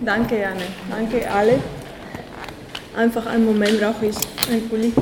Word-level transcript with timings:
Danke, 0.00 0.38
Janne. 0.38 0.62
Danke 0.90 1.30
alle. 1.30 1.58
Einfach 2.94 3.26
einen 3.26 3.46
Moment 3.46 3.80
brauche 3.80 4.06
ich 4.06 4.16
ein 4.50 4.68
Pulli. 4.68 4.92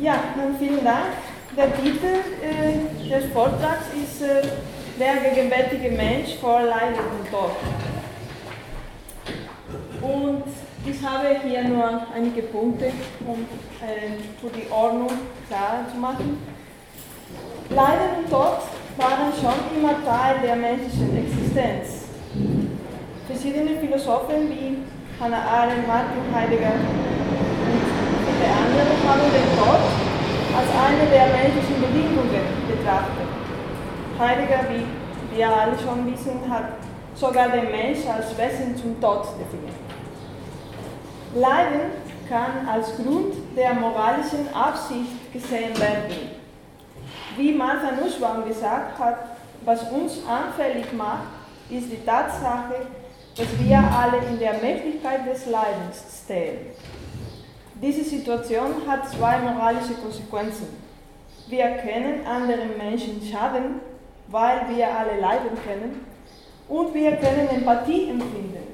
Ja, 0.00 0.14
vielen 0.58 0.84
Dank. 0.84 1.06
Der 1.56 1.74
Titel 1.76 2.06
äh, 2.42 3.08
des 3.08 3.32
Vortrags 3.32 3.86
ist 3.94 4.22
äh, 4.22 4.42
Der 4.98 5.30
gegenwärtige 5.30 5.90
Mensch 5.90 6.34
vor 6.40 6.62
Leid 6.62 6.94
und 6.96 7.30
Tod. 7.30 7.52
Und 10.02 10.44
ich 10.84 11.02
habe 11.02 11.40
hier 11.44 11.64
nur 11.64 12.02
einige 12.14 12.42
Punkte, 12.42 12.92
um 13.26 13.46
äh, 13.80 14.18
für 14.40 14.50
die 14.50 14.70
Ordnung 14.70 15.10
klar 15.48 15.86
zu 15.90 15.98
machen. 15.98 16.38
Leiden 17.70 18.24
und 18.24 18.30
Tod 18.30 18.58
waren 18.96 19.32
schon 19.32 19.58
immer 19.76 20.04
Teil 20.04 20.36
der 20.42 20.56
menschlichen 20.56 21.16
Existenz. 21.16 22.08
Verschiedene 23.26 23.78
Philosophen 23.80 24.50
wie 24.50 24.78
Hannah 25.20 25.42
Arendt, 25.42 25.86
Martin 25.86 26.26
Heidegger 26.34 26.74
und 26.74 27.82
viele 28.26 28.48
andere 28.52 28.92
haben 29.06 29.28
den 29.32 29.48
Tod 29.56 29.82
als 30.56 30.68
eine 30.86 31.08
der 31.10 31.26
menschlichen 31.32 31.80
Bedingungen 31.80 32.44
betrachtet. 32.68 33.28
Heidegger, 34.18 34.68
wie 34.68 35.36
wir 35.36 35.48
alle 35.48 35.78
schon 35.78 36.12
wissen, 36.12 36.40
hat 36.50 36.74
sogar 37.14 37.48
den 37.48 37.70
Mensch 37.70 38.00
als 38.06 38.36
Wesen 38.36 38.76
zum 38.76 39.00
Tod 39.00 39.26
definiert. 39.40 39.76
Leiden 41.34 41.92
kann 42.28 42.68
als 42.68 42.96
Grund 42.96 43.34
der 43.56 43.74
moralischen 43.74 44.52
Absicht 44.54 45.32
gesehen 45.32 45.78
werden. 45.78 46.31
Wie 47.36 47.52
Martha 47.52 47.92
Nussbaum 47.92 48.44
gesagt 48.46 48.98
hat, 48.98 49.16
was 49.64 49.82
uns 49.90 50.18
anfällig 50.28 50.92
macht, 50.92 51.28
ist 51.70 51.90
die 51.90 52.04
Tatsache, 52.04 52.86
dass 53.36 53.46
wir 53.58 53.78
alle 53.78 54.18
in 54.28 54.38
der 54.38 54.54
Möglichkeit 54.54 55.26
des 55.26 55.46
Leidens 55.46 56.22
stehen. 56.24 56.58
Diese 57.80 58.04
Situation 58.04 58.86
hat 58.86 59.08
zwei 59.08 59.38
moralische 59.38 59.94
Konsequenzen. 59.94 60.68
Wir 61.48 61.68
können 61.78 62.26
anderen 62.26 62.76
Menschen 62.76 63.20
schaden, 63.22 63.80
weil 64.28 64.68
wir 64.68 64.86
alle 64.86 65.20
Leiden 65.20 65.56
kennen, 65.64 66.06
und 66.68 66.94
wir 66.94 67.16
können 67.16 67.48
Empathie 67.48 68.08
empfinden, 68.08 68.66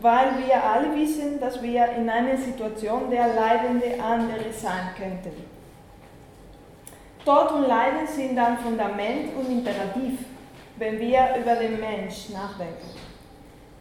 weil 0.00 0.28
wir 0.38 0.62
alle 0.62 0.94
wissen, 0.94 1.40
dass 1.40 1.62
wir 1.62 1.88
in 1.96 2.08
einer 2.08 2.36
Situation 2.36 3.10
der 3.10 3.34
leidende 3.34 4.02
andere 4.02 4.52
sein 4.52 4.90
könnten. 4.96 5.53
Tod 7.24 7.52
und 7.52 7.66
Leiden 7.66 8.06
sind 8.06 8.36
dann 8.36 8.58
Fundament 8.58 9.34
und 9.36 9.50
Imperativ, 9.50 10.18
wenn 10.76 11.00
wir 11.00 11.36
über 11.40 11.54
den 11.56 11.80
Mensch 11.80 12.28
nachdenken. 12.30 12.90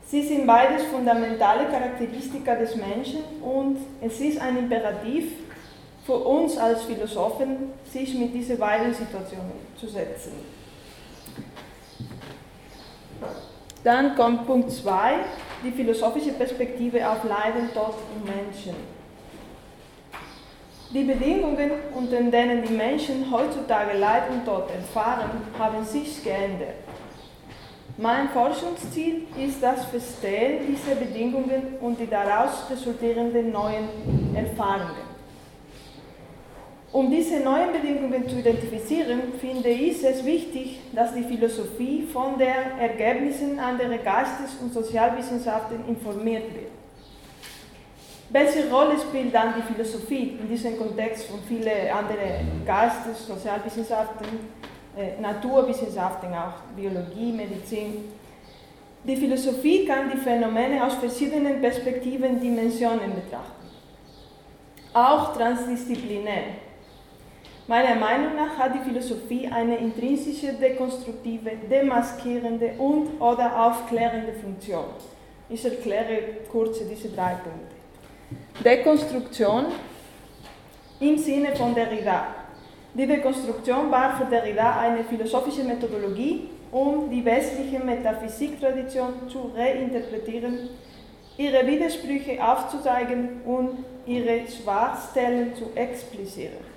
Sie 0.06 0.22
sind 0.22 0.48
beides 0.48 0.84
fundamentale 0.86 1.66
Charakteristika 1.66 2.56
des 2.56 2.76
Menschen 2.76 3.24
und 3.42 3.78
es 4.02 4.20
ist 4.20 4.40
ein 4.40 4.58
Imperativ 4.58 5.34
für 6.06 6.18
uns 6.18 6.58
als 6.58 6.84
Philosophen, 6.84 7.72
sich 7.92 8.14
mit 8.16 8.34
diesen 8.34 8.58
beiden 8.58 8.94
Situationen 8.94 9.54
zu 9.76 9.88
setzen. 9.88 10.34
Dann 13.84 14.16
kommt 14.16 14.46
Punkt 14.48 14.72
2, 14.72 15.16
die 15.66 15.72
philosophische 15.72 16.32
Perspektive 16.32 17.10
auf 17.10 17.24
Leiden, 17.24 17.74
Tod 17.74 17.96
und 18.16 18.24
Menschen. 18.24 18.93
Die 20.94 21.06
Bedingungen, 21.06 21.72
unter 21.96 22.22
denen 22.22 22.62
die 22.62 22.74
Menschen 22.74 23.26
heutzutage 23.32 23.98
Leid 23.98 24.30
und 24.30 24.46
Tod 24.46 24.70
erfahren, 24.70 25.32
haben 25.58 25.84
sich 25.84 26.24
geändert. 26.24 26.76
Mein 27.98 28.30
Forschungsziel 28.30 29.24
ist 29.44 29.64
das 29.64 29.86
Verstehen 29.86 30.68
dieser 30.68 30.94
Bedingungen 30.94 31.78
und 31.82 32.00
die 32.00 32.06
daraus 32.06 32.70
resultierenden 32.70 33.52
neuen 33.52 33.90
Erfahrungen. 34.36 35.14
Um 36.92 37.10
diese 37.10 37.40
neuen 37.40 37.72
Bedingungen 37.72 38.30
zu 38.30 38.38
identifizieren, 38.38 39.34
finde 39.42 39.70
ich 39.70 40.04
es 40.04 40.24
wichtig, 40.24 40.80
dass 40.94 41.16
die 41.16 41.24
Philosophie 41.24 42.08
von 42.14 42.38
den 42.38 42.80
Ergebnissen 42.80 43.60
anderer 43.60 43.98
Geistes- 43.98 44.58
und 44.62 44.72
Sozialwissenschaften 44.72 45.88
informiert 45.88 46.54
wird. 46.54 46.83
Welche 48.34 48.68
Rolle 48.68 48.96
spielt 48.98 49.32
dann 49.32 49.54
die 49.56 49.62
Philosophie 49.62 50.40
in 50.42 50.50
diesem 50.50 50.76
Kontext 50.76 51.26
von 51.26 51.40
vielen 51.48 51.88
anderen 51.96 52.66
Geistes-, 52.66 53.28
Sozialwissenschaften, 53.28 54.26
äh, 54.98 55.22
Naturwissenschaften, 55.22 56.34
auch 56.34 56.56
Biologie, 56.76 57.32
Medizin? 57.32 58.12
Die 59.04 59.16
Philosophie 59.16 59.86
kann 59.86 60.10
die 60.10 60.18
Phänomene 60.18 60.84
aus 60.84 60.96
verschiedenen 60.96 61.62
Perspektiven, 61.62 62.40
Dimensionen 62.40 63.14
betrachten. 63.14 63.68
Auch 64.96 65.38
transdisziplinär. 65.38 66.56
Meiner 67.68 67.94
Meinung 67.94 68.36
nach 68.36 68.58
hat 68.58 68.74
die 68.74 68.80
Philosophie 68.90 69.48
eine 69.48 69.78
intrinsische, 69.78 70.54
dekonstruktive, 70.54 71.52
demaskierende 71.70 72.74
und 72.80 73.22
oder 73.22 73.64
aufklärende 73.64 74.34
Funktion. 74.34 74.86
Ich 75.50 75.64
erkläre 75.64 76.18
kurz 76.52 76.80
diese 76.80 77.10
drei 77.10 77.36
Punkte. 77.36 77.83
Dekonstruktion 78.64 79.66
im 81.00 81.18
Sinne 81.18 81.56
von 81.56 81.76
Derrida. 81.76 82.28
Die 82.94 83.08
Dekonstruktion 83.08 83.90
war 83.92 84.16
für 84.18 84.26
Derrida 84.26 84.80
eine 84.80 85.04
philosophische 85.04 85.64
Methodologie, 85.64 86.50
um 86.72 87.10
die 87.10 87.26
westliche 87.26 87.80
Metaphysiktradition 87.80 89.28
zu 89.28 89.52
reinterpretieren, 89.56 90.70
ihre 91.38 91.66
Widersprüche 91.66 92.44
aufzuzeigen 92.44 93.42
und 93.46 93.84
ihre 94.06 94.42
Schwachstellen 94.48 95.56
zu 95.56 95.72
explizieren. 95.76 96.74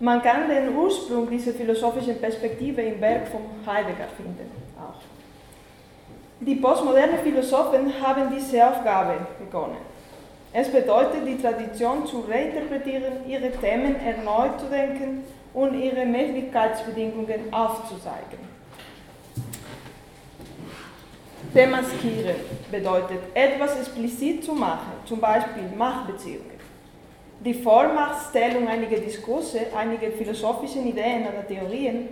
Man 0.00 0.20
kann 0.22 0.48
den 0.48 0.76
Ursprung 0.76 1.30
dieser 1.30 1.52
philosophischen 1.52 2.18
Perspektive 2.18 2.82
im 2.82 3.00
Werk 3.00 3.28
von 3.28 3.40
Heidegger 3.66 4.08
finden. 4.16 4.50
Auch. 4.78 5.00
Die 6.40 6.56
postmodernen 6.56 7.20
Philosophen 7.22 7.92
haben 8.02 8.28
diese 8.36 8.66
Aufgabe 8.68 9.14
begonnen. 9.38 9.93
Es 10.56 10.68
bedeutet, 10.70 11.26
die 11.26 11.36
Tradition 11.36 12.06
zu 12.06 12.20
reinterpretieren, 12.20 13.28
ihre 13.28 13.50
Themen 13.50 13.96
erneut 13.96 14.60
zu 14.60 14.66
denken 14.66 15.24
und 15.52 15.74
ihre 15.74 16.06
Möglichkeitsbedingungen 16.06 17.52
aufzuzeigen. 17.52 18.38
Demaskieren 21.52 22.36
bedeutet, 22.70 23.18
etwas 23.34 23.80
explizit 23.80 24.44
zu 24.44 24.52
machen, 24.52 24.92
zum 25.06 25.18
Beispiel 25.18 25.64
Machtbeziehungen. 25.76 26.54
Die 27.44 27.54
Vormachtstellung 27.54 28.68
einiger 28.68 28.98
Diskurse, 28.98 29.58
einiger 29.76 30.12
philosophischen 30.12 30.86
Ideen 30.86 31.22
oder 31.22 31.44
Theorien 31.48 32.10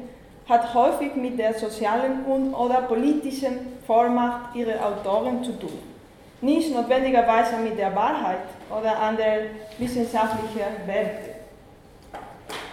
hat 0.48 0.75
häufig 0.75 1.14
mit 1.14 1.38
der 1.38 1.54
sozialen 1.54 2.25
und 2.25 2.54
oder 2.54 2.82
politischen 2.82 3.78
Vormacht 3.86 4.56
ihrer 4.56 4.84
Autoren 4.84 5.44
zu 5.44 5.52
tun 5.52 5.91
nicht 6.42 6.75
notwendigerweise 6.75 7.56
mit 7.56 7.78
der 7.78 7.94
Wahrheit 7.94 8.38
oder 8.69 8.98
anderen 8.98 9.47
wissenschaftlichen 9.78 10.86
Werten. 10.86 11.30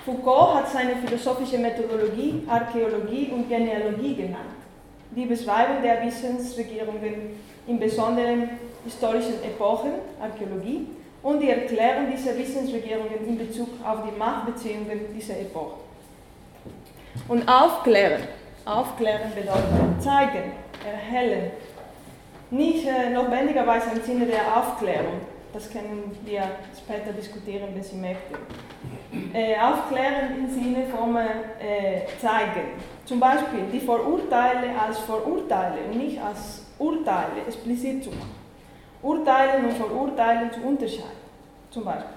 Foucault 0.05 0.55
hat 0.55 0.69
seine 0.69 0.95
philosophische 0.95 1.59
Methodologie 1.59 2.43
Archäologie 2.49 3.31
und 3.31 3.47
Genealogie 3.47 4.15
genannt. 4.15 4.57
Die 5.11 5.25
Beschreibung 5.25 5.81
der 5.83 6.03
Wissensregierungen 6.03 7.39
in 7.67 7.79
besonderen 7.79 8.49
historischen 8.83 9.43
Epochen, 9.43 9.91
Archäologie, 10.19 10.87
und 11.21 11.39
die 11.41 11.49
Erklärung 11.49 12.09
dieser 12.11 12.37
Wissensregierungen 12.37 13.27
in 13.27 13.37
Bezug 13.37 13.69
auf 13.85 13.99
die 14.09 14.17
Machtbeziehungen 14.17 15.13
dieser 15.15 15.39
Epoche. 15.39 15.75
Und 17.27 17.47
aufklären. 17.47 18.23
Aufklären 18.65 19.31
bedeutet 19.35 20.01
zeigen, 20.01 20.53
erhellen, 20.85 21.51
nicht 22.51 22.85
äh, 22.87 23.09
notwendigerweise 23.11 23.91
im 23.95 24.01
Sinne 24.01 24.25
der 24.25 24.57
Aufklärung. 24.57 25.21
Das 25.53 25.71
können 25.71 26.15
wir 26.25 26.43
später 26.77 27.11
diskutieren, 27.11 27.69
wenn 27.73 27.83
Sie 27.83 27.95
möchten. 27.95 28.35
Äh, 29.33 29.57
aufklären 29.59 30.37
im 30.37 30.47
Sinne 30.47 30.85
von 30.85 31.15
äh, 31.17 32.05
zeigen. 32.21 32.77
Zum 33.05 33.19
Beispiel 33.19 33.61
die 33.73 33.79
Vorurteile 33.79 34.69
als 34.79 34.99
Vorurteile 34.99 35.85
und 35.89 35.97
nicht 35.97 36.21
als 36.21 36.65
Urteile 36.77 37.41
explizit 37.47 38.03
zu 38.03 38.11
machen. 38.11 38.35
Urteilen 39.01 39.65
und 39.65 39.73
Vorurteilen 39.73 40.51
zu 40.51 40.61
unterscheiden. 40.61 41.19
Zum 41.71 41.85
Beispiel. 41.85 42.13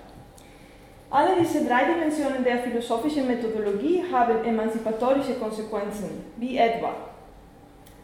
Alle 1.10 1.30
diese 1.40 1.64
drei 1.64 1.84
Dimensionen 1.84 2.42
der 2.42 2.58
philosophischen 2.58 3.26
Methodologie 3.26 4.02
haben 4.10 4.44
emanzipatorische 4.44 5.34
Konsequenzen, 5.34 6.24
wie 6.36 6.56
etwa, 6.56 6.94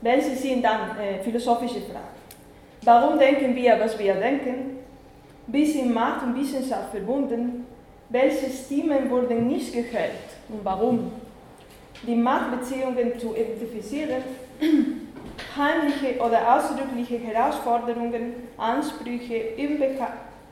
welche 0.03 0.37
sind 0.37 0.63
dann 0.63 0.97
äh, 0.99 1.19
philosophische 1.23 1.81
Fragen. 1.81 2.18
Warum 2.83 3.19
denken 3.19 3.55
wir, 3.55 3.79
was 3.81 3.99
wir 3.99 4.15
denken? 4.15 4.79
Bis 5.47 5.75
in 5.75 5.93
Macht 5.93 6.23
und 6.23 6.37
Wissenschaft 6.39 6.91
verbunden. 6.91 7.67
Welche 8.11 8.51
Stimmen 8.51 9.11
wurden 9.11 9.49
nicht 9.49 9.73
gehört 9.73 10.13
und 10.49 10.65
warum? 10.65 11.13
die 12.07 12.15
Machtbeziehungen 12.15 13.19
zu 13.19 13.35
identifizieren, 13.35 14.23
heimliche 15.57 16.21
oder 16.21 16.57
ausdrückliche 16.57 17.19
Herausforderungen, 17.19 18.35
Ansprüche, 18.57 19.55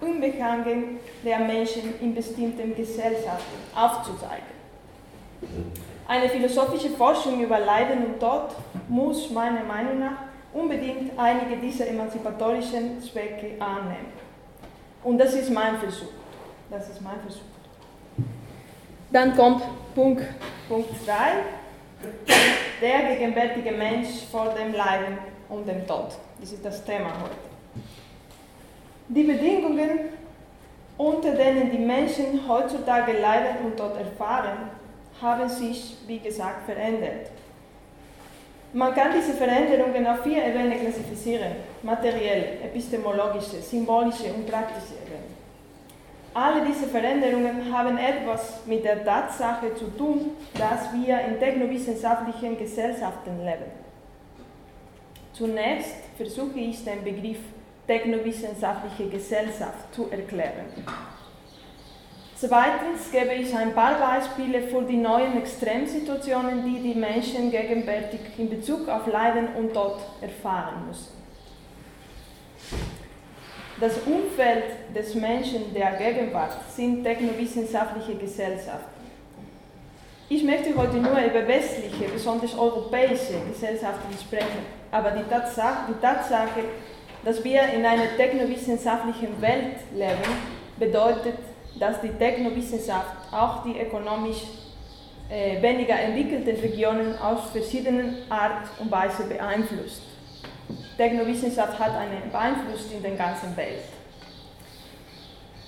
Unbehagen 0.01 0.99
der 1.25 1.39
Menschen 1.41 1.95
in 2.01 2.15
bestimmten 2.15 2.75
Gesellschaften 2.75 3.57
aufzuzeigen. 3.75 4.57
Eine 6.09 6.29
philosophische 6.29 6.91
Forschung 6.91 7.41
über 7.43 7.59
Leiden 7.59 8.05
und 8.05 8.21
Tod 8.21 8.51
muss 8.89 9.31
meiner 9.31 9.65
Meinung 9.65 10.01
nach 10.01 10.19
unbedingt 10.57 11.19
einige 11.19 11.57
dieser 11.59 11.87
emanzipatorischen 11.89 13.03
Zwecke 13.03 13.57
annehmen. 13.61 14.13
Und 15.05 15.19
das 15.19 15.35
ist 15.35 15.51
mein 15.51 15.79
Versuch. 15.79 16.13
Das 16.71 16.89
ist 16.89 17.01
mein 17.03 17.21
Versuch. 17.21 17.43
Dann 19.13 19.37
kommt 19.37 19.63
Punkt 19.95 20.23
2, 20.69 21.15
der 22.81 23.15
gegenwärtige 23.15 23.73
Mensch 23.73 24.25
vor 24.31 24.55
dem 24.55 24.75
Leiden 24.75 25.19
und 25.49 25.69
dem 25.69 25.87
Tod. 25.87 26.17
Das 26.41 26.53
ist 26.53 26.65
das 26.65 26.85
Thema 26.85 27.11
heute. 27.23 27.37
Die 29.09 29.23
Bedingungen, 29.23 30.01
unter 30.97 31.33
denen 31.33 31.71
die 31.71 31.79
Menschen 31.79 32.41
heutzutage 32.49 33.13
Leiden 33.13 33.65
und 33.65 33.77
Tod 33.77 33.97
erfahren, 33.97 34.71
haben 35.23 35.49
sich, 35.49 35.99
wie 36.07 36.19
gesagt, 36.19 36.67
verändert. 36.67 37.31
Man 38.77 38.95
kann 38.95 39.11
diese 39.11 39.33
Veränderungen 39.33 40.07
auf 40.07 40.23
vier 40.23 40.45
Ebenen 40.49 40.79
klassifizieren: 40.79 41.53
materielle, 41.83 42.61
epistemologische, 42.63 43.63
symbolische 43.63 44.31
und 44.35 44.47
praktische 44.47 44.97
Ebenen. 45.03 45.35
Alle 46.35 46.63
diese 46.67 46.87
Veränderungen 46.87 47.73
haben 47.73 47.97
etwas 47.97 48.67
mit 48.67 48.85
der 48.85 49.03
Tatsache 49.03 49.75
zu 49.77 49.87
tun, 49.97 50.33
dass 50.53 50.93
wir 50.93 51.19
in 51.21 51.41
technowissenschaftlichen 51.41 52.59
Gesellschaften 52.59 53.39
leben. 53.43 53.71
Zunächst 55.33 55.95
versuche 56.19 56.59
ich 56.59 56.85
den 56.85 57.03
Begriff 57.03 57.41
technowissenschaftliche 57.87 59.09
Gesellschaft 59.09 59.95
zu 59.95 60.11
erklären. 60.11 60.67
Zweitens 62.39 63.11
gebe 63.11 63.33
ich 63.33 63.57
ein 63.57 63.73
paar 63.73 63.99
Beispiele 63.99 64.61
für 64.69 64.83
die 64.83 64.99
neuen 64.99 65.39
Extremsituationen, 65.39 66.65
die 66.65 66.81
die 66.81 66.99
Menschen 66.99 67.51
gegenwärtig 67.51 68.21
in 68.37 68.51
Bezug 68.51 68.87
auf 68.89 69.07
Leiden 69.07 69.49
und 69.57 69.73
Tod 69.73 69.97
erfahren 70.21 70.87
müssen. 70.87 71.17
Das 73.81 73.95
Umfeld 74.07 74.65
des 74.95 75.15
Menschen 75.15 75.73
der 75.75 75.93
Gegenwart 75.93 76.53
sind 76.75 77.05
technowissenschaftliche 77.05 78.17
Gesellschaften. 78.17 78.97
Ich 80.29 80.45
möchte 80.45 80.77
heute 80.77 80.97
nur 80.97 81.19
über 81.19 81.49
westliche, 81.49 82.11
besonders 82.13 82.57
europäische 82.59 83.35
Gesellschaften 83.49 84.13
sprechen, 84.21 84.67
aber 84.91 85.13
die 85.13 85.29
Tatsache, 85.31 85.91
die 85.91 86.01
Tatsache 86.01 86.65
dass 87.25 87.43
wir 87.43 87.61
in 87.75 87.85
einer 87.85 88.17
technowissenschaftlichen 88.17 89.41
Welt 89.41 89.79
leben, 89.93 90.31
bedeutet 90.79 91.35
dass 91.79 92.01
die 92.01 92.09
Technowissenschaft 92.11 93.33
auch 93.33 93.63
die 93.65 93.79
ökonomisch 93.79 94.43
äh, 95.31 95.61
weniger 95.61 95.99
entwickelten 95.99 96.57
Regionen 96.61 97.19
aus 97.19 97.51
verschiedenen 97.51 98.17
Art 98.31 98.69
und 98.79 98.91
Weise 98.91 99.25
beeinflusst. 99.25 100.03
Technowissenschaft 100.97 101.79
hat 101.79 101.93
einen 101.97 102.33
Einfluss 102.33 102.91
in 102.93 103.03
der 103.03 103.13
ganzen 103.13 103.57
Welt. 103.57 103.83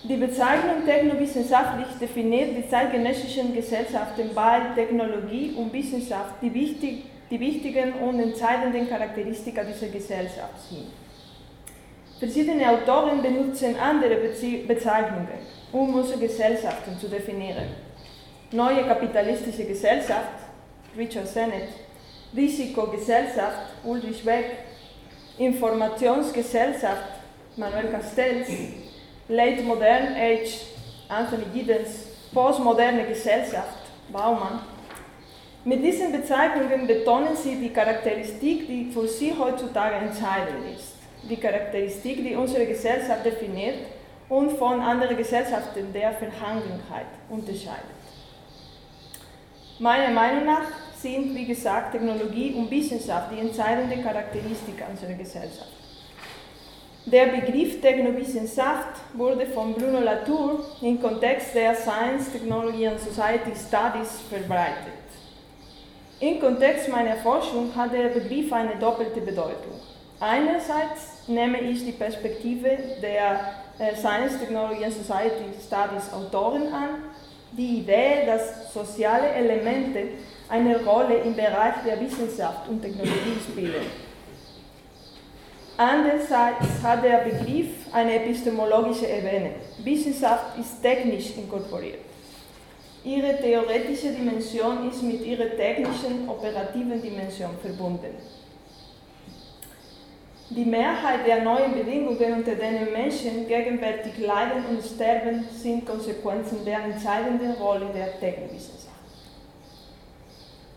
Die 0.04 0.16
Bezeichnung 0.16 0.86
technowissenschaftlich 0.86 1.88
definiert 2.00 2.56
die 2.56 2.68
zeitgenössischen 2.68 3.52
Gesellschaften, 3.54 4.30
weil 4.34 4.74
Technologie 4.74 5.54
und 5.56 5.72
Wissenschaft 5.72 6.34
die, 6.40 6.54
wichtig, 6.54 7.04
die 7.30 7.40
wichtigen 7.40 7.92
und 7.94 8.20
entscheidenden 8.20 8.88
Charakteristika 8.88 9.64
dieser 9.64 9.88
Gesellschaft 9.88 10.60
sind. 10.70 10.86
Verschiedene 12.18 12.70
Autoren 12.70 13.20
benutzen 13.20 13.76
andere 13.78 14.16
Bezeichnungen 14.66 15.57
um 15.72 15.94
unsere 15.94 16.18
Gesellschaften 16.18 16.98
zu 16.98 17.08
definieren. 17.08 17.68
Neue 18.50 18.84
kapitalistische 18.84 19.64
Gesellschaft, 19.64 20.32
Richard 20.96 21.28
Sennett, 21.28 21.68
Risikogesellschaft, 22.34 23.74
Ulrich 23.84 24.24
Beck, 24.24 24.46
Informationsgesellschaft, 25.38 27.04
Manuel 27.56 27.88
Castells, 27.88 28.48
Late 29.28 29.62
Modern 29.62 30.14
Age, 30.14 30.62
Anthony 31.08 31.44
Giddens, 31.52 32.06
Postmoderne 32.32 33.04
Gesellschaft, 33.04 33.78
Baumann. 34.10 34.60
Mit 35.64 35.84
diesen 35.84 36.12
Bezeichnungen 36.12 36.86
betonen 36.86 37.36
sie 37.36 37.56
die 37.56 37.70
Charakteristik, 37.70 38.66
die 38.66 38.90
für 38.90 39.06
sie 39.06 39.34
heutzutage 39.38 39.96
entscheidend 39.96 40.74
ist. 40.74 40.94
Die 41.28 41.36
Charakteristik, 41.36 42.24
die 42.24 42.34
unsere 42.34 42.64
Gesellschaft 42.64 43.24
definiert 43.26 43.76
und 44.28 44.52
von 44.52 44.80
anderen 44.80 45.16
Gesellschaften 45.16 45.92
der 45.92 46.12
Verhangenheit 46.12 47.06
unterscheidet. 47.28 47.98
Meiner 49.78 50.12
Meinung 50.12 50.44
nach 50.44 50.66
sind, 50.96 51.34
wie 51.34 51.46
gesagt, 51.46 51.92
Technologie 51.92 52.52
und 52.54 52.70
Wissenschaft 52.70 53.30
die 53.32 53.40
entscheidende 53.40 53.96
Charakteristik 54.02 54.82
unserer 54.90 55.14
Gesellschaft. 55.14 55.72
Der 57.06 57.26
Begriff 57.26 57.80
Technowissenschaft 57.80 59.00
wurde 59.14 59.46
von 59.46 59.72
Bruno 59.72 60.00
Latour 60.00 60.64
im 60.82 61.00
Kontext 61.00 61.54
der 61.54 61.74
Science, 61.74 62.32
Technology 62.32 62.86
and 62.86 63.00
Society 63.00 63.52
Studies 63.54 64.20
verbreitet. 64.28 64.92
Im 66.20 66.40
Kontext 66.40 66.88
meiner 66.88 67.16
Forschung 67.16 67.74
hat 67.74 67.92
der 67.94 68.08
Begriff 68.08 68.52
eine 68.52 68.76
doppelte 68.76 69.20
Bedeutung. 69.20 69.80
Einerseits 70.20 71.28
nehme 71.28 71.60
ich 71.60 71.84
die 71.84 71.92
Perspektive 71.92 72.76
der 73.00 73.54
Science, 73.78 74.38
Technology 74.38 74.84
and 74.84 74.92
Society 74.92 75.44
Studies 75.64 76.12
Autoren 76.12 76.72
an, 76.72 76.88
die 77.52 77.78
Idee, 77.78 78.26
dass 78.26 78.72
soziale 78.72 79.28
Elemente 79.28 80.08
eine 80.48 80.84
Rolle 80.84 81.18
im 81.18 81.34
Bereich 81.34 81.74
der 81.86 82.00
Wissenschaft 82.00 82.68
und 82.68 82.82
Technologie 82.82 83.38
spielen. 83.40 83.86
Andererseits 85.76 86.82
hat 86.82 87.04
der 87.04 87.18
Begriff 87.18 87.68
eine 87.92 88.16
epistemologische 88.16 89.06
Ebene. 89.06 89.52
Wissenschaft 89.84 90.58
ist 90.58 90.82
technisch 90.82 91.36
inkorporiert. 91.36 92.00
Ihre 93.04 93.36
theoretische 93.36 94.10
Dimension 94.10 94.90
ist 94.90 95.04
mit 95.04 95.24
ihrer 95.24 95.56
technischen, 95.56 96.28
operativen 96.28 97.00
Dimension 97.00 97.50
verbunden. 97.62 98.16
Die 100.50 100.64
Mehrheit 100.64 101.26
der 101.26 101.42
neuen 101.42 101.74
Bedingungen, 101.74 102.32
unter 102.32 102.54
denen 102.54 102.90
Menschen 102.90 103.46
gegenwärtig 103.46 104.16
leiden 104.18 104.64
und 104.70 104.82
sterben, 104.82 105.44
sind 105.52 105.84
Konsequenzen 105.84 106.64
der 106.64 106.84
entscheidenden 106.84 107.52
Rolle 107.52 107.86
der 107.94 108.18
Technikwissenschaft. 108.18 108.88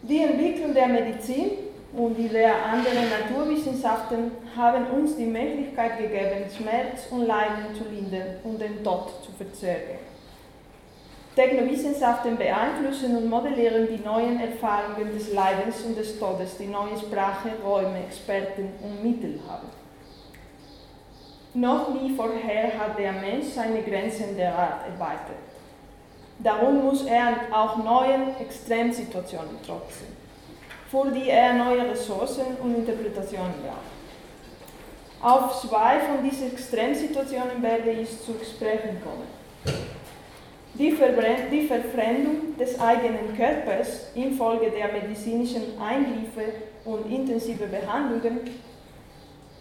Die 0.01 0.23
Entwicklung 0.23 0.73
der 0.73 0.87
Medizin 0.87 1.51
und 1.93 2.17
die 2.17 2.27
der 2.27 2.65
anderen 2.65 3.09
Naturwissenschaften 3.09 4.31
haben 4.57 4.87
uns 4.87 5.15
die 5.15 5.25
Möglichkeit 5.25 5.97
gegeben, 5.97 6.49
Schmerz 6.55 7.07
und 7.09 7.27
Leiden 7.27 7.73
zu 7.73 7.85
lindern 7.89 8.39
und 8.43 8.59
den 8.59 8.83
Tod 8.83 9.23
zu 9.23 9.31
verzögern. 9.31 10.10
Technowissenschaften 11.35 12.37
beeinflussen 12.37 13.15
und 13.15 13.29
modellieren 13.29 13.87
die 13.87 14.03
neuen 14.03 14.39
Erfahrungen 14.41 15.13
des 15.13 15.31
Leidens 15.33 15.81
und 15.85 15.97
des 15.97 16.19
Todes, 16.19 16.57
die 16.57 16.67
neue 16.67 16.97
Sprache, 16.97 17.51
Räume, 17.63 18.03
Experten 18.05 18.73
und 18.83 19.01
Mittel 19.01 19.39
haben. 19.47 19.67
Noch 21.53 21.93
nie 21.93 22.13
vorher 22.15 22.77
hat 22.77 22.99
der 22.99 23.13
Mensch 23.13 23.47
seine 23.55 23.81
Grenzen 23.81 24.35
derart 24.35 24.87
erweitert. 24.87 25.37
Darum 26.39 26.83
muss 26.83 27.05
er 27.05 27.37
auch 27.51 27.77
neuen 27.77 28.35
Extremsituationen 28.39 29.61
trotzen, 29.65 30.07
für 30.89 31.11
die 31.11 31.29
er 31.29 31.53
neue 31.53 31.91
Ressourcen 31.91 32.57
und 32.61 32.75
Interpretationen 32.75 33.53
braucht. 33.63 33.91
Auf 35.21 35.61
zwei 35.61 35.99
von 35.99 36.23
diesen 36.29 36.51
Extremsituationen 36.51 37.61
werde 37.61 37.91
ich 37.91 38.09
zu 38.21 38.33
sprechen 38.43 39.01
kommen 39.01 39.41
die, 40.81 40.97
die 41.51 41.67
Verfremdung 41.67 42.57
des 42.57 42.79
eigenen 42.79 43.35
Körpers 43.37 44.11
infolge 44.15 44.71
der 44.71 44.91
medizinischen 44.91 45.79
Eingriffe 45.79 46.53
und 46.85 47.11
intensive 47.11 47.67
Behandlungen 47.67 48.39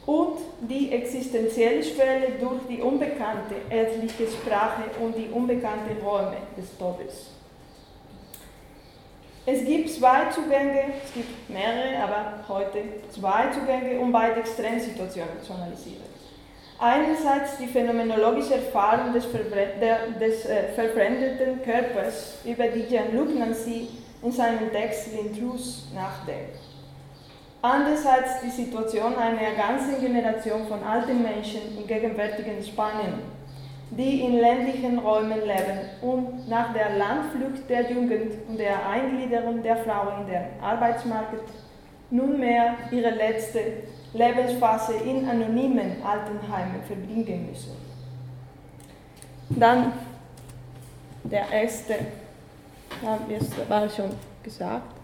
und 0.06 0.38
die 0.62 0.90
existenzielle 0.90 1.82
Schwelle 1.82 2.32
durch 2.40 2.62
die 2.68 2.80
unbekannte 2.80 3.54
ärztliche 3.68 4.26
Sprache 4.30 4.84
und 5.00 5.16
die 5.16 5.28
unbekannten 5.28 6.02
Räume 6.02 6.38
des 6.56 6.76
Todes. 6.78 7.30
Es 9.46 9.64
gibt 9.64 9.90
zwei 9.90 10.30
Zugänge, 10.30 10.84
es 11.04 11.12
gibt 11.12 11.50
mehrere, 11.50 12.02
aber 12.02 12.44
heute 12.48 12.78
zwei 13.10 13.50
Zugänge, 13.50 13.98
um 13.98 14.12
beide 14.12 14.40
Extremsituationen 14.40 15.42
zu 15.42 15.52
analysieren. 15.52 16.09
Einerseits 16.82 17.58
die 17.58 17.66
phänomenologische 17.66 18.54
Erfahrung 18.54 19.12
des, 19.12 19.26
des 19.30 20.46
äh, 20.46 20.68
verfremdeten 20.75 21.60
Körpers, 21.62 22.38
über 22.42 22.68
die 22.68 22.88
Jean-Luc 22.88 23.38
Nancy 23.38 23.88
in 24.22 24.32
seinem 24.32 24.72
Text 24.72 25.08
L'Intrus 25.08 25.94
nachdenkt. 25.94 26.58
Anders 27.60 28.06
als 28.06 28.40
die 28.42 28.49
Situation 28.49 29.14
einer 29.14 29.54
ganzen 29.58 30.00
Generation 30.00 30.66
von 30.66 30.82
alten 30.82 31.22
Menschen 31.22 31.76
im 31.76 31.87
gegenwärtigen 31.87 32.64
Spanien, 32.64 33.25
die 33.90 34.22
in 34.22 34.38
ländlichen 34.40 35.00
Räumen 35.00 35.40
leben 35.40 35.80
und 36.00 36.49
nach 36.49 36.72
der 36.72 36.96
Landflucht 36.96 37.68
der 37.68 37.90
Jugend 37.92 38.32
und 38.49 38.58
der 38.58 38.88
Eingliederung 38.88 39.62
der 39.62 39.76
Frauen 39.76 40.22
in 40.22 40.32
den 40.32 40.44
Arbeitsmarkt 40.62 41.44
nunmehr 42.10 42.76
ihre 42.90 43.10
letzte 43.10 43.60
Lebensphase 44.12 44.94
in 44.94 45.28
anonymen 45.28 46.02
Altenheimen 46.02 46.82
verbringen 46.86 47.48
müssen. 47.50 47.76
Dann 49.50 49.92
der 51.24 51.50
erste, 51.50 51.94
das 53.02 53.68
war 53.68 53.88
schon 53.88 54.10
gesagt, 54.42 54.94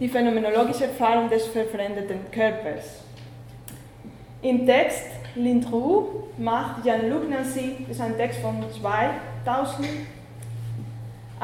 die 0.00 0.08
phänomenologische 0.08 0.84
Erfahrung 0.84 1.28
des 1.28 1.46
verfremdeten 1.46 2.30
Körpers. 2.30 3.00
Im 4.42 4.66
Text 4.66 5.06
L'Introu 5.36 6.24
macht 6.36 6.84
Jean-Luc 6.84 7.28
Nancy, 7.28 7.76
das 7.88 7.96
ist 7.96 8.02
ein 8.02 8.16
Text 8.16 8.40
von 8.40 8.62
2000, 8.80 9.88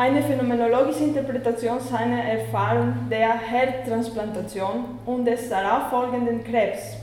eine 0.01 0.23
phänomenologische 0.23 1.05
Interpretation 1.05 1.79
seiner 1.79 2.25
Erfahrung 2.25 2.95
der 3.11 3.39
Herztransplantation 3.39 4.99
und 5.05 5.27
des 5.27 5.51
darauffolgenden 5.51 6.43
Krebs. 6.43 6.97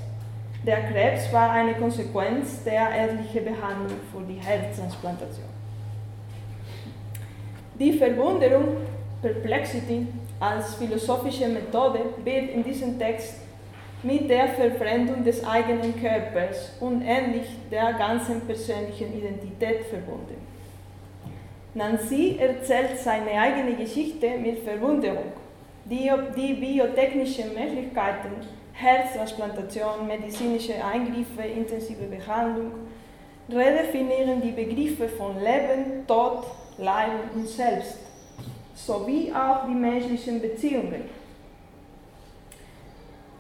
Der 0.66 0.82
Krebs 0.82 1.32
war 1.32 1.52
eine 1.52 1.76
Konsequenz 1.76 2.64
der 2.64 2.90
ärztlichen 2.90 3.54
Behandlung 3.54 4.00
für 4.12 4.24
die 4.28 4.40
Herztransplantation. 4.40 5.46
Die 7.80 7.94
Verwunderung, 7.94 8.78
Perplexity 9.22 10.08
als 10.40 10.74
philosophische 10.74 11.50
Methode 11.50 12.00
wird 12.24 12.50
in 12.50 12.64
diesem 12.64 12.98
Text 12.98 13.42
mit 14.02 14.28
der 14.28 14.48
Verfremdung 14.48 15.24
des 15.24 15.46
eigenen 15.46 16.02
Körpers 16.02 16.72
und 16.80 17.04
ähnlich 17.04 17.46
der 17.70 17.94
ganzen 17.94 18.42
persönlichen 18.42 19.16
Identität 19.16 19.86
verbunden. 19.86 20.47
Nancy 21.78 22.38
erzählt 22.40 22.98
seine 22.98 23.40
eigene 23.40 23.76
Geschichte 23.76 24.32
mit 24.42 24.64
Verwunderung. 24.64 25.32
Die, 25.86 26.10
die 26.36 26.54
biotechnischen 26.56 27.54
Möglichkeiten, 27.54 28.32
Herztransplantation, 28.74 30.08
medizinische 30.08 30.74
Eingriffe, 30.84 31.44
intensive 31.44 32.06
Behandlung, 32.06 32.72
redefinieren 33.48 34.42
die 34.42 34.52
Begriffe 34.52 35.08
von 35.08 35.36
Leben, 35.38 36.06
Tod, 36.08 36.46
Leiden 36.80 37.30
und 37.36 37.48
Selbst, 37.48 38.00
sowie 38.74 39.32
auch 39.32 39.68
die 39.68 39.76
menschlichen 39.76 40.42
Beziehungen. 40.42 41.04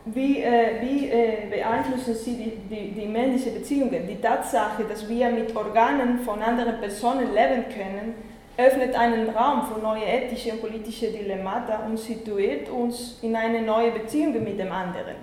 Wie, 0.05 0.41
äh, 0.41 0.79
wie 0.81 1.09
äh, 1.09 1.47
beeinflussen 1.49 2.13
sie 2.15 2.35
die, 2.35 2.75
die, 2.75 2.91
die 2.91 3.07
menschlichen 3.07 3.55
Beziehungen? 3.55 4.07
Die 4.07 4.21
Tatsache, 4.21 4.83
dass 4.83 5.09
wir 5.09 5.29
mit 5.29 5.53
Organen 5.55 6.19
von 6.19 6.41
anderen 6.41 6.79
Personen 6.79 7.33
leben 7.33 7.65
können, 7.73 8.26
öffnet 8.57 8.95
einen 8.95 9.29
Raum 9.29 9.67
für 9.67 9.79
neue 9.79 10.03
ethische 10.03 10.51
und 10.53 10.61
politische 10.61 11.11
Dilemmata 11.11 11.85
und 11.85 11.97
situiert 11.97 12.69
uns 12.69 13.19
in 13.21 13.35
eine 13.35 13.61
neue 13.61 13.91
Beziehung 13.91 14.43
mit 14.43 14.59
dem 14.59 14.71
anderen. 14.71 15.15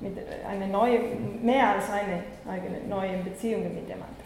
Mit 0.00 0.16
äh, 0.16 0.46
eine 0.48 0.66
neue, 0.68 1.00
mehr 1.42 1.74
als 1.74 1.90
eine 1.90 2.24
eigene 2.50 2.80
neue 2.88 3.18
Beziehung 3.18 3.62
mit 3.64 3.86
dem 3.86 4.02
anderen. 4.02 4.24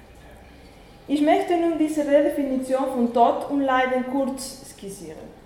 Ich 1.09 1.21
möchte 1.21 1.57
nun 1.57 1.79
diese 1.79 2.07
Redefinition 2.07 2.87
von 2.93 3.13
Tod 3.13 3.51
und 3.51 3.63
Leiden 3.63 4.05
kurz 4.13 4.71
skizzieren. 4.71 5.39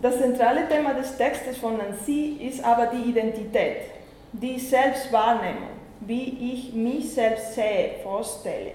Das 0.00 0.18
zentrale 0.18 0.68
Thema 0.68 0.94
des 0.94 1.16
Textes 1.16 1.58
von 1.58 1.76
Nancy 1.76 2.38
ist 2.40 2.64
aber 2.64 2.86
die 2.86 3.10
Identität, 3.10 3.82
die 4.32 4.58
Selbstwahrnehmung, 4.58 5.74
wie 6.00 6.52
ich 6.52 6.72
mich 6.72 7.12
selbst 7.12 7.54
sehe, 7.54 7.96
vorstelle, 8.02 8.72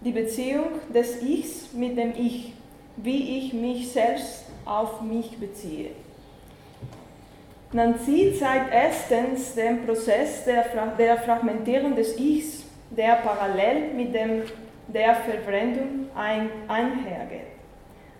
die 0.00 0.12
Beziehung 0.12 0.68
des 0.94 1.22
Ichs 1.22 1.72
mit 1.72 1.96
dem 1.96 2.12
Ich, 2.16 2.52
wie 2.96 3.38
ich 3.38 3.52
mich 3.52 3.90
selbst 3.90 4.44
auf 4.64 5.00
mich 5.00 5.38
beziehe. 5.38 5.90
Nancy 7.72 8.34
zeigt 8.38 8.72
erstens 8.72 9.54
den 9.54 9.84
Prozess 9.84 10.44
der, 10.44 10.64
der 10.98 11.18
Fragmentierung 11.18 11.94
des 11.94 12.18
Ichs, 12.18 12.64
der 12.90 13.16
parallel 13.16 13.92
mit 13.94 14.14
dem 14.14 14.42
der 14.88 15.16
Verbrennung 15.16 16.08
ein, 16.14 16.48
einhergeht. 16.66 17.48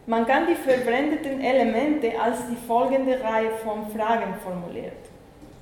Man 0.06 0.26
kann 0.26 0.46
die 0.46 0.54
verbrennten 0.54 1.40
Elemente 1.40 2.12
als 2.20 2.38
die 2.50 2.66
folgende 2.66 3.22
Reihe 3.22 3.50
von 3.64 3.90
Fragen 3.90 4.34
formuliert. 4.42 4.92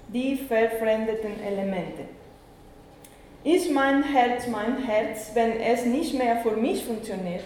Die 0.09 0.37
verfremdeten 0.37 1.43
Elemente. 1.45 2.03
Ist 3.45 3.71
mein 3.71 4.03
Herz 4.03 4.47
mein 4.49 4.85
Herz, 4.85 5.31
wenn 5.35 5.61
es 5.61 5.85
nicht 5.85 6.15
mehr 6.15 6.39
für 6.39 6.53
mich 6.53 6.85
funktioniert? 6.85 7.45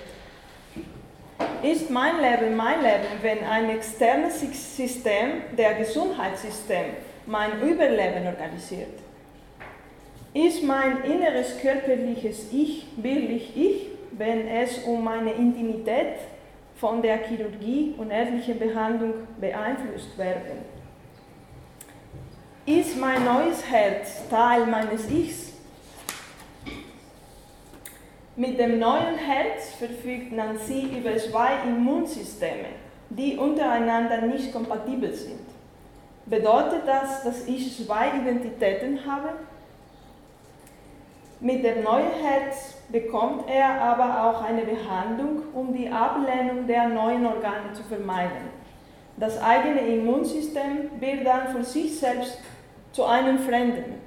Ist 1.62 1.90
mein 1.90 2.20
Leben 2.20 2.56
mein 2.56 2.80
Leben, 2.80 3.20
wenn 3.22 3.44
ein 3.44 3.68
externes 3.70 4.40
System, 4.40 5.42
der 5.58 5.74
Gesundheitssystem, 5.74 6.86
mein 7.26 7.60
Überleben 7.60 8.26
organisiert? 8.26 8.98
Ist 10.32 10.62
mein 10.62 11.02
inneres 11.04 11.58
körperliches 11.58 12.46
Ich 12.52 12.86
wirklich 12.96 13.56
ich, 13.56 13.86
wenn 14.12 14.48
es 14.48 14.78
um 14.84 15.02
meine 15.04 15.32
Intimität 15.32 16.16
von 16.76 17.02
der 17.02 17.18
Chirurgie 17.18 17.94
und 17.98 18.10
ärztlichen 18.10 18.58
Behandlung 18.58 19.14
beeinflusst 19.38 20.16
werden. 20.16 20.64
Ist 22.64 22.96
mein 22.96 23.24
neues 23.24 23.68
Herz 23.70 24.28
Teil 24.30 24.66
meines 24.66 25.10
Ichs? 25.10 25.49
Mit 28.40 28.58
dem 28.58 28.78
neuen 28.78 29.18
Herz 29.18 29.74
verfügt 29.74 30.32
Nancy 30.32 30.88
über 30.98 31.14
zwei 31.18 31.56
Immunsysteme, 31.62 32.70
die 33.10 33.36
untereinander 33.36 34.22
nicht 34.22 34.50
kompatibel 34.50 35.12
sind. 35.12 35.44
Bedeutet 36.24 36.84
das, 36.86 37.22
dass 37.22 37.46
ich 37.46 37.76
zwei 37.76 38.16
Identitäten 38.16 39.00
habe? 39.04 39.34
Mit 41.40 41.62
dem 41.62 41.82
neuen 41.82 42.12
Herz 42.12 42.78
bekommt 42.88 43.44
er 43.46 43.78
aber 43.78 44.30
auch 44.30 44.42
eine 44.42 44.62
Behandlung, 44.62 45.42
um 45.52 45.74
die 45.74 45.90
Ablehnung 45.90 46.66
der 46.66 46.88
neuen 46.88 47.26
Organe 47.26 47.74
zu 47.74 47.82
vermeiden. 47.82 48.48
Das 49.18 49.38
eigene 49.42 49.82
Immunsystem 49.82 50.88
wird 50.98 51.26
dann 51.26 51.48
für 51.48 51.62
sich 51.62 52.00
selbst 52.00 52.38
zu 52.92 53.04
einem 53.04 53.38
Fremden. 53.38 54.00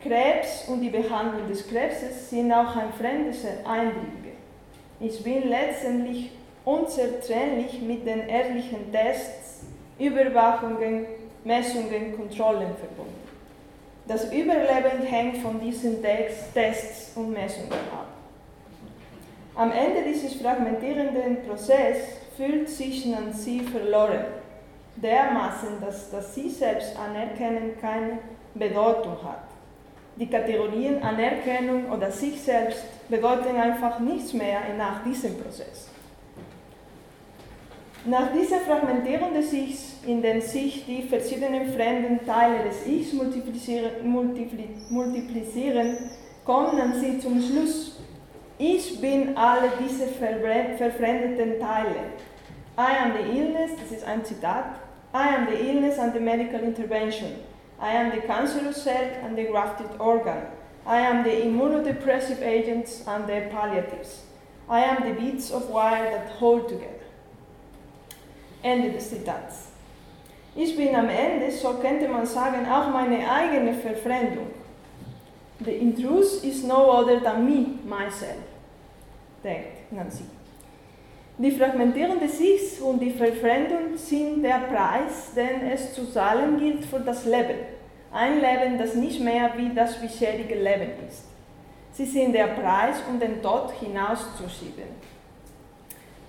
Krebs 0.00 0.68
und 0.68 0.80
die 0.80 0.90
Behandlung 0.90 1.48
des 1.48 1.66
Krebses 1.66 2.30
sind 2.30 2.52
auch 2.52 2.76
ein 2.76 2.92
fremdes 2.92 3.44
Einblick. 3.64 4.34
Ich 5.00 5.22
bin 5.24 5.48
letztendlich 5.48 6.30
unzertrennlich 6.64 7.80
mit 7.82 8.06
den 8.06 8.28
ehrlichen 8.28 8.92
Tests, 8.92 9.62
Überwachungen, 9.98 11.06
Messungen, 11.44 12.16
Kontrollen 12.16 12.76
verbunden. 12.76 13.28
Das 14.06 14.32
Überleben 14.32 15.02
hängt 15.04 15.38
von 15.38 15.60
diesen 15.60 16.02
Tests 16.02 17.16
und 17.16 17.32
Messungen 17.32 17.72
ab. 17.72 18.06
Am 19.56 19.72
Ende 19.72 20.02
dieses 20.06 20.34
fragmentierenden 20.34 21.42
Prozesses 21.46 22.04
fühlt 22.36 22.68
sich 22.68 23.04
Nancy 23.06 23.60
verloren, 23.60 24.24
dermaßen, 24.96 25.80
dass, 25.80 26.10
dass 26.10 26.34
sie 26.34 26.48
selbst 26.48 26.96
Anerkennen 26.96 27.72
keine 27.80 28.18
Bedeutung 28.54 29.16
hat. 29.24 29.47
Die 30.18 30.26
Kategorien 30.26 31.00
Anerkennung 31.00 31.92
oder 31.92 32.10
sich 32.10 32.40
selbst 32.40 32.82
bedeuten 33.08 33.56
einfach 33.56 34.00
nichts 34.00 34.32
mehr 34.32 34.58
nach 34.76 35.04
diesem 35.04 35.38
Prozess. 35.38 35.88
Nach 38.04 38.32
dieser 38.32 38.58
Fragmentierung 38.60 39.32
des 39.34 39.52
Ichs, 39.52 39.98
in 40.04 40.20
der 40.20 40.40
sich 40.40 40.84
die 40.86 41.02
verschiedenen 41.02 41.72
fremden 41.72 42.26
Teile 42.26 42.64
des 42.64 42.84
Ichs 42.86 43.12
multiplizieren, 43.12 43.92
multiplizieren 44.90 45.96
kommen 46.44 46.94
sie 46.94 47.20
zum 47.20 47.40
Schluss. 47.40 48.00
Ich 48.58 49.00
bin 49.00 49.36
alle 49.36 49.70
diese 49.80 50.06
verfremdeten 50.08 51.60
Teile. 51.60 52.10
I 52.76 52.96
am 53.04 53.12
the 53.12 53.38
illness, 53.38 53.70
das 53.80 53.98
ist 53.98 54.04
ein 54.04 54.24
Zitat, 54.24 54.64
I 55.14 55.36
am 55.36 55.46
the 55.48 55.68
illness 55.68 55.96
and 55.98 56.12
the 56.12 56.20
medical 56.20 56.60
intervention. 56.60 57.28
I 57.80 57.92
am 57.92 58.10
the 58.14 58.26
cancerous 58.26 58.82
cell 58.82 59.10
and 59.22 59.36
the 59.36 59.44
grafted 59.44 59.90
organ. 60.00 60.46
I 60.86 61.00
am 61.00 61.22
the 61.22 61.30
immunodepressive 61.30 62.42
agents 62.42 63.04
and 63.06 63.26
the 63.26 63.48
palliatives. 63.50 64.22
I 64.68 64.80
am 64.80 65.08
the 65.08 65.20
bits 65.20 65.50
of 65.50 65.70
wire 65.70 66.10
that 66.10 66.30
hold 66.30 66.68
together. 66.68 66.94
Ende 68.64 68.90
des 68.92 69.10
Zitats. 69.10 69.68
Ich 70.56 70.76
bin 70.76 70.96
am 70.96 71.08
Ende, 71.08 71.52
so 71.52 71.74
könnte 71.74 72.08
man 72.08 72.26
sagen, 72.26 72.66
auch 72.66 72.90
meine 72.90 73.30
eigene 73.30 73.74
Verfremdung. 73.74 74.48
The 75.60 75.72
intruse 75.72 76.44
is 76.44 76.64
no 76.64 76.90
other 76.90 77.20
than 77.20 77.44
me, 77.44 77.78
myself, 77.84 78.42
denkt 79.44 79.92
Nancy. 79.92 80.24
Die 81.40 81.52
fragmentierende 81.52 82.28
Sicht 82.28 82.80
und 82.82 82.98
die 82.98 83.12
Verfremdung 83.12 83.96
sind 83.96 84.42
der 84.42 84.58
Preis, 84.58 85.32
den 85.36 85.70
es 85.70 85.94
zu 85.94 86.10
zahlen 86.10 86.58
gilt 86.58 86.84
für 86.84 86.98
das 86.98 87.26
Leben. 87.26 87.60
Ein 88.12 88.40
Leben, 88.40 88.76
das 88.76 88.96
nicht 88.96 89.20
mehr 89.20 89.52
wie 89.56 89.72
das 89.72 90.00
bisherige 90.00 90.56
Leben 90.56 90.90
ist. 91.08 91.26
Sie 91.92 92.06
sind 92.06 92.32
der 92.32 92.48
Preis, 92.48 92.96
um 93.08 93.20
den 93.20 93.40
Tod 93.40 93.70
hinauszuschieben. 93.80 94.88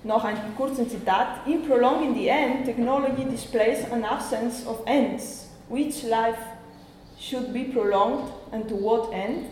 Noch 0.04 0.24
ein 0.24 0.38
kurzes 0.56 0.90
Zitat. 0.90 1.48
In 1.48 1.64
prolonging 1.64 2.14
the 2.14 2.28
end, 2.28 2.66
technology 2.66 3.26
displays 3.26 3.92
an 3.92 4.04
absence 4.04 4.64
of 4.68 4.84
ends. 4.86 5.50
Which 5.70 6.04
life 6.04 6.38
should 7.18 7.52
be 7.52 7.64
prolonged 7.64 8.30
and 8.52 8.68
to 8.70 8.76
what 8.76 9.12
end? 9.12 9.48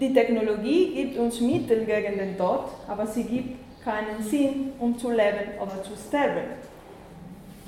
Die 0.00 0.12
Technologie 0.14 0.94
gibt 0.94 1.18
uns 1.18 1.38
Mittel 1.38 1.84
gegen 1.84 2.16
den 2.18 2.38
Tod, 2.38 2.64
aber 2.88 3.06
sie 3.06 3.24
gibt 3.24 3.65
keinen 3.86 4.20
Sinn, 4.20 4.72
um 4.80 4.98
zu 4.98 5.10
leben 5.10 5.54
oder 5.62 5.80
zu 5.82 5.92
sterben. 5.96 6.48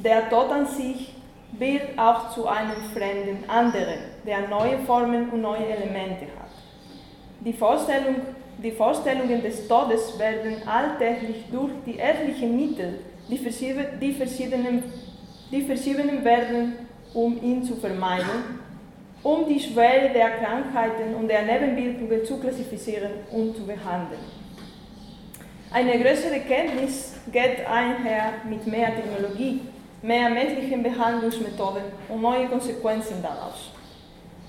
Der 0.04 0.28
Tod 0.28 0.50
an 0.50 0.66
sich 0.66 1.14
wird 1.52 1.96
auch 1.96 2.30
zu 2.34 2.46
einem 2.48 2.82
fremden 2.92 3.48
anderen, 3.48 4.00
der 4.26 4.48
neue 4.48 4.78
Formen 4.80 5.30
und 5.30 5.40
neue 5.40 5.66
Elemente 5.66 6.26
hat. 6.38 6.50
Die, 7.40 7.52
Vorstellung, 7.52 8.16
die 8.62 8.72
Vorstellungen 8.72 9.42
des 9.42 9.68
Todes 9.68 10.18
werden 10.18 10.56
alltäglich 10.66 11.44
durch 11.52 11.70
die 11.86 11.96
ehrlichen 11.96 12.56
Mittel, 12.56 12.98
die 13.30 13.38
verschiedenen, 13.38 14.00
die 14.00 14.12
verschiedenen, 14.12 14.82
die 15.52 15.62
verschiedenen 15.62 16.24
werden, 16.24 16.72
um 17.14 17.40
ihn 17.42 17.62
zu 17.62 17.76
vermeiden, 17.76 18.58
um 19.22 19.46
die 19.48 19.60
Schwere 19.60 20.12
der 20.12 20.30
Krankheiten 20.30 21.14
und 21.14 21.28
der 21.28 21.42
Nebenwirkungen 21.42 22.24
zu 22.24 22.38
klassifizieren 22.38 23.12
und 23.30 23.56
zu 23.56 23.64
behandeln. 23.64 24.47
Eine 25.70 25.98
größere 25.98 26.40
Kenntnis 26.40 27.14
geht 27.30 27.66
einher 27.68 28.32
mit 28.48 28.66
mehr 28.66 28.94
Technologie, 28.94 29.60
mehr 30.00 30.30
menschlichen 30.30 30.82
Behandlungsmethoden 30.82 31.82
und 32.08 32.22
neue 32.22 32.46
Konsequenzen 32.46 33.22
daraus. 33.22 33.70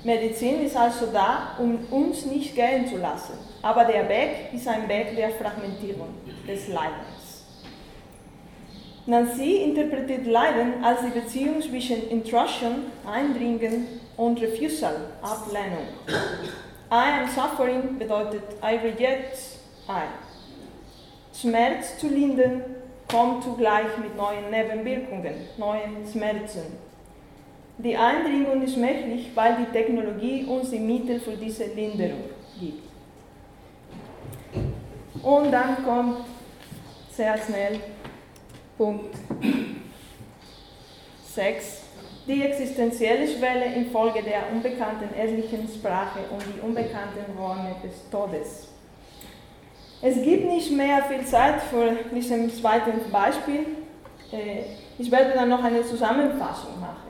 Medizin 0.05 0.65
ist 0.65 0.77
also 0.77 1.07
da, 1.11 1.57
um 1.59 1.77
uns 1.91 2.25
nicht 2.25 2.55
gehen 2.55 2.87
zu 2.87 2.97
lassen, 2.97 3.33
aber 3.61 3.83
der 3.83 4.07
Weg 4.07 4.53
ist 4.53 4.65
ein 4.65 4.87
Weg 4.87 5.13
der 5.17 5.31
Fragmentierung, 5.31 6.13
des 6.47 6.69
Leidens. 6.69 7.43
Nancy 9.05 9.57
interpretiert 9.57 10.25
Leiden 10.25 10.81
als 10.81 11.01
die 11.01 11.19
Beziehung 11.19 11.61
zwischen 11.61 12.09
Intrusion, 12.09 12.91
Eindringen 13.05 13.87
und 14.15 14.41
Refusal, 14.41 14.95
Ablehnung. 15.21 15.87
I 16.91 17.21
am 17.21 17.27
suffering 17.27 17.97
bedeutet 17.97 18.43
I 18.63 18.75
reject 18.77 19.37
I. 19.89 20.28
Schmerz 21.39 21.97
zu 21.97 22.09
lindern 22.09 22.63
kommt 23.09 23.43
zugleich 23.43 23.97
mit 23.97 24.15
neuen 24.17 24.49
Nebenwirkungen, 24.51 25.33
neuen 25.57 26.05
Schmerzen. 26.11 26.63
Die 27.77 27.95
Eindringung 27.95 28.61
ist 28.61 28.75
möglich, 28.75 29.31
weil 29.35 29.55
die 29.55 29.71
Technologie 29.71 30.45
uns 30.45 30.69
die 30.71 30.79
Mittel 30.79 31.19
für 31.19 31.37
diese 31.37 31.65
Linderung 31.65 32.25
gibt. 32.59 32.83
Und 35.23 35.51
dann 35.51 35.83
kommt 35.85 36.25
sehr 37.11 37.37
schnell 37.37 37.79
Punkt 38.77 39.15
6. 41.25 41.83
Die 42.27 42.43
existenzielle 42.43 43.27
Schwelle 43.27 43.73
infolge 43.75 44.23
der 44.23 44.51
unbekannten 44.51 45.13
ehrlichen 45.17 45.67
Sprache 45.67 46.19
und 46.31 46.43
die 46.45 46.59
unbekannten 46.59 47.37
Räume 47.37 47.75
des 47.81 48.09
Todes. 48.11 48.67
Es 50.01 50.21
gibt 50.21 50.45
nicht 50.45 50.71
mehr 50.71 51.03
viel 51.03 51.25
Zeit 51.25 51.61
für 51.63 51.91
diesen 52.15 52.49
zweiten 52.49 53.11
Beispiel. 53.11 53.65
Äh, 54.31 54.63
ich 54.97 55.11
werde 55.11 55.33
dann 55.33 55.49
noch 55.49 55.63
eine 55.63 55.83
Zusammenfassung 55.83 56.79
machen. 56.79 57.09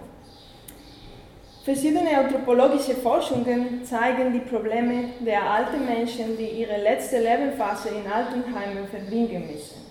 Verschiedene 1.64 2.18
anthropologische 2.18 2.96
Forschungen 2.96 3.86
zeigen 3.86 4.34
die 4.34 4.40
Probleme 4.40 5.10
der 5.20 5.44
alten 5.44 5.86
Menschen, 5.86 6.36
die 6.36 6.62
ihre 6.62 6.78
letzte 6.82 7.20
Lebensphase 7.20 7.90
in 7.90 8.12
Altenheimen 8.12 8.88
verbringen 8.88 9.46
müssen. 9.52 9.86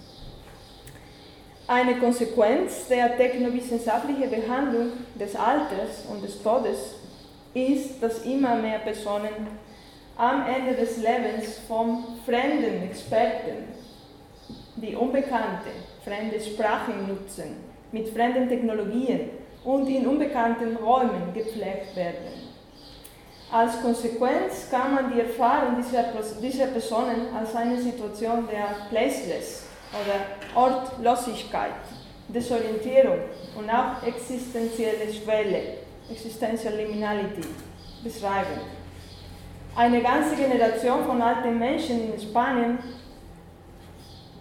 Eine 1.68 1.96
Konsequenz 1.98 2.88
der 2.88 3.16
technowissenschaftlichen 3.16 4.28
Behandlung 4.28 4.92
des 5.14 5.36
Alters 5.36 6.04
und 6.10 6.24
des 6.24 6.42
Todes 6.42 6.96
ist, 7.54 8.02
dass 8.02 8.24
immer 8.24 8.56
mehr 8.56 8.78
Personen 8.78 9.46
am 10.18 10.44
Ende 10.46 10.74
des 10.74 10.96
Lebens 10.96 11.60
vom 11.68 12.18
fremden 12.26 12.82
Experten, 12.90 13.68
die 14.74 14.96
unbekannte, 14.96 15.70
fremde 16.04 16.40
Sprachen 16.40 17.06
nutzen, 17.06 17.56
mit 17.92 18.08
fremden 18.08 18.48
Technologien 18.48 19.30
und 19.64 19.88
in 19.88 20.06
unbekannten 20.06 20.76
Räumen 20.76 21.32
gepflegt 21.32 21.94
werden. 21.94 22.48
Als 23.50 23.80
Konsequenz 23.80 24.68
kann 24.70 24.94
man 24.94 25.12
die 25.14 25.20
Erfahrung 25.20 25.76
dieser, 25.76 26.04
dieser 26.42 26.66
Personen 26.66 27.34
als 27.34 27.54
eine 27.54 27.80
Situation 27.80 28.48
der 28.50 28.88
Placeless 28.90 29.66
oder 29.92 30.60
Ortlosigkeit, 30.60 31.72
Desorientierung 32.26 33.20
und 33.56 33.70
auch 33.70 34.02
existenzielle 34.04 35.12
Schwelle, 35.12 35.62
Existential 36.10 36.74
Liminality 36.74 37.48
beschreiben. 38.02 38.77
Eine 39.78 40.02
ganze 40.02 40.34
Generation 40.34 41.04
von 41.04 41.22
alten 41.22 41.56
Menschen 41.56 42.12
in 42.12 42.20
Spanien 42.20 42.80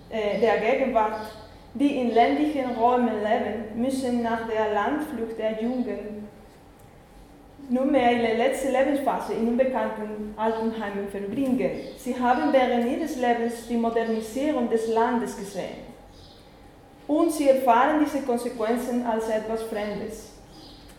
äh, 0.10 0.40
der 0.40 0.58
Gegenwart, 0.58 1.28
die 1.76 1.96
in 1.98 2.10
ländlichen 2.12 2.72
Räumen 2.72 3.22
leben, 3.22 3.80
müssen 3.80 4.24
nach 4.24 4.48
der 4.48 4.74
Landflucht 4.74 5.38
der 5.38 5.62
Jungen 5.62 6.28
nunmehr 7.70 8.14
ihre 8.14 8.36
letzte 8.36 8.72
Lebensphase 8.72 9.34
in 9.34 9.50
unbekannten 9.50 10.34
Altenheimen 10.36 11.08
verbringen. 11.08 11.70
Sie 12.00 12.20
haben 12.20 12.52
während 12.52 12.88
ihres 12.88 13.18
Lebens 13.18 13.68
die 13.70 13.78
Modernisierung 13.78 14.68
des 14.72 14.88
Landes 14.88 15.38
gesehen. 15.38 15.86
Und 17.06 17.32
sie 17.32 17.50
erfahren 17.50 18.04
diese 18.04 18.26
Konsequenzen 18.26 19.06
als 19.06 19.30
etwas 19.30 19.62
Fremdes. 19.62 20.37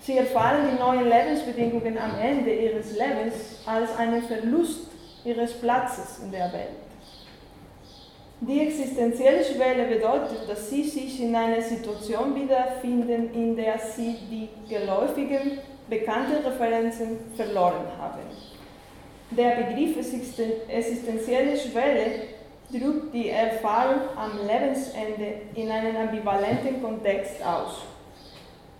Sie 0.08 0.16
erfahren 0.16 0.70
die 0.72 0.78
neuen 0.80 1.06
Lebensbedingungen 1.06 1.98
am 1.98 2.18
Ende 2.18 2.50
ihres 2.50 2.92
Lebens 2.92 3.60
als 3.66 3.94
einen 3.94 4.22
Verlust 4.22 4.86
ihres 5.22 5.52
Platzes 5.52 6.20
in 6.24 6.32
der 6.32 6.50
Welt. 6.50 6.80
Die 8.40 8.58
existenzielle 8.58 9.44
Schwelle 9.44 9.84
bedeutet, 9.84 10.48
dass 10.48 10.70
sie 10.70 10.82
sich 10.82 11.22
in 11.22 11.36
einer 11.36 11.60
Situation 11.60 12.34
wiederfinden, 12.34 13.34
in 13.34 13.54
der 13.54 13.78
sie 13.78 14.16
die 14.30 14.48
geläufigen, 14.66 15.58
bekannten 15.90 16.42
Referenzen 16.42 17.18
verloren 17.36 17.84
haben. 18.00 18.20
Der 19.32 19.56
Begriff 19.56 19.94
existenzielle 19.98 21.54
Schwelle 21.54 22.06
drückt 22.72 23.12
die 23.12 23.28
Erfahrung 23.28 24.00
am 24.16 24.38
Lebensende 24.46 25.42
in 25.54 25.70
einem 25.70 25.96
ambivalenten 25.96 26.82
Kontext 26.82 27.44
aus 27.44 27.82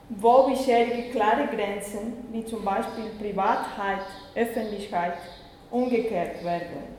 wo 0.09 0.49
bisherige 0.49 1.11
klare 1.11 1.47
Grenzen, 1.47 2.25
wie 2.33 2.45
zum 2.45 2.65
Beispiel 2.65 3.11
Privatheit, 3.19 4.07
Öffentlichkeit, 4.35 5.15
umgekehrt 5.71 6.43
werden. 6.45 6.97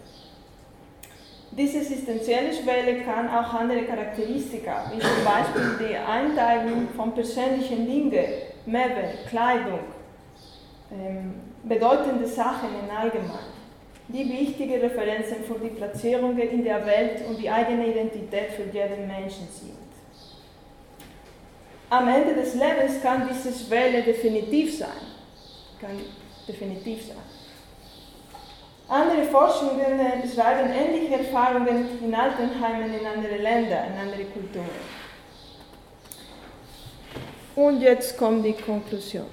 Diese 1.51 1.79
existenzielle 1.79 2.53
Schwelle 2.53 3.01
kann 3.01 3.27
auch 3.27 3.53
andere 3.55 3.81
Charakteristika, 3.83 4.91
wie 4.93 4.99
zum 4.99 5.25
Beispiel 5.25 5.87
die 5.87 5.97
Einteilung 5.97 6.87
von 6.95 7.11
persönlichen 7.13 7.87
Dingen, 7.87 8.25
Möbel, 8.67 9.17
Kleidung, 9.27 9.79
ähm, 10.91 11.33
bedeutende 11.63 12.27
Sachen 12.27 12.69
in 12.83 12.95
allgemein, 12.95 13.49
die 14.07 14.29
wichtige 14.29 14.81
Referenzen 14.81 15.43
für 15.43 15.57
die 15.59 15.69
Platzierungen 15.69 16.37
in 16.37 16.63
der 16.63 16.85
Welt 16.85 17.27
und 17.27 17.39
die 17.39 17.49
eigene 17.49 17.87
Identität 17.87 18.51
für 18.51 18.65
jeden 18.71 19.07
Menschen 19.07 19.47
sind. 19.51 19.88
Am 21.91 22.07
Ende 22.07 22.35
des 22.35 22.53
Lebens 22.53 23.01
kann 23.01 23.27
diese 23.27 23.51
Schwelle 23.51 24.03
definitiv 24.03 24.77
sein. 24.77 24.89
Kann 25.81 25.99
definitiv 26.47 27.07
sein. 27.07 27.17
Andere 28.87 29.23
Forschungen 29.23 29.99
beschreiben 30.21 30.69
ähnliche 30.71 31.15
Erfahrungen 31.15 31.99
in 32.01 32.13
Altenheimen 32.13 32.93
in 32.93 33.05
anderen 33.05 33.41
Ländern, 33.41 33.85
in 33.93 33.99
anderen 33.99 34.33
Kulturen. 34.33 34.69
Und 37.55 37.81
jetzt 37.81 38.17
kommt 38.17 38.45
die 38.45 38.53
Konklusion. 38.53 39.27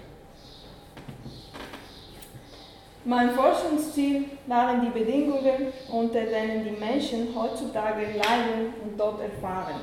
Mein 3.04 3.30
Forschungsziel 3.30 4.24
waren 4.46 4.80
die 4.80 4.98
Bedingungen, 4.98 5.72
unter 5.90 6.22
denen 6.24 6.64
die 6.64 6.84
Menschen 6.84 7.28
heutzutage 7.34 8.02
leiden 8.02 8.74
und 8.82 8.98
dort 8.98 9.20
erfahren 9.20 9.80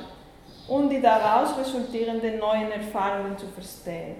und 0.68 0.90
die 0.90 1.00
daraus 1.00 1.56
resultierenden 1.58 2.38
neuen 2.38 2.70
Erfahrungen 2.72 3.36
zu 3.36 3.46
verstehen. 3.48 4.16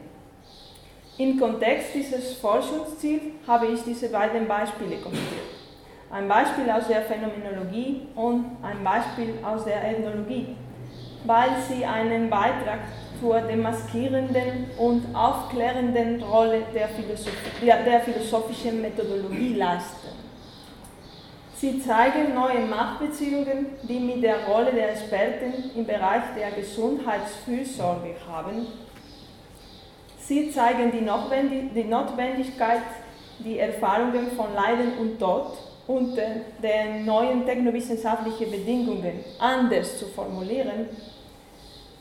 Im 1.17 1.39
Kontext 1.39 1.95
dieses 1.95 2.35
Forschungsziels 2.35 3.23
habe 3.47 3.67
ich 3.67 3.83
diese 3.85 4.09
beiden 4.09 4.49
Beispiele 4.49 4.97
kommentiert. 4.97 5.55
ein 6.11 6.29
Beispiel 6.29 6.71
aus 6.71 6.87
der 6.87 7.03
Phänomenologie 7.03 8.07
und 8.15 8.45
ein 8.63 8.85
Beispiel 8.85 9.35
aus 9.45 9.65
der 9.65 9.83
Ethnologie, 9.83 10.57
weil 11.25 11.51
sie 11.69 11.85
einen 11.85 12.31
Beitrag 12.31 12.81
zur 13.21 13.41
demaskierenden 13.41 14.71
und 14.79 15.15
aufklärenden 15.15 16.23
Rolle 16.23 16.63
der, 16.75 16.89
Philosophie, 16.89 17.67
der 17.67 18.01
philosophischen 18.01 18.81
Methodologie 18.83 19.55
leisten. 19.55 20.24
Sie 21.65 21.81
zeigen 21.81 22.35
neue 22.35 22.61
Machtbeziehungen, 22.67 23.69
die 23.85 23.99
mit 23.99 24.23
der 24.23 24.47
Rolle 24.47 24.71
der 24.71 24.91
Experten 24.91 25.71
im 25.75 25.87
Bereich 25.87 26.25
der 26.37 26.51
Gesundheitsfürsorge 26.51 28.17
haben. 28.29 28.67
Sie 30.19 30.51
zeigen 30.51 30.93
die 30.93 31.85
Notwendigkeit, 31.85 32.83
die 33.39 33.59
Erfahrungen 33.61 34.33
von 34.33 34.53
Leiden 34.53 34.99
und 34.99 35.19
Tod 35.19 35.57
unter 35.87 36.27
den 36.63 37.07
neuen 37.07 37.47
technowissenschaftlichen 37.47 38.51
Bedingungen 38.51 39.25
anders 39.39 39.99
zu 39.99 40.05
formulieren. 40.09 40.91